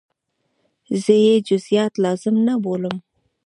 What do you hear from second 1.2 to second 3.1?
یې جزئیات لازم نه بولم.